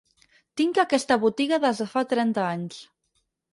[0.61, 2.83] Tinc aquesta botiga des de fa trenta anys.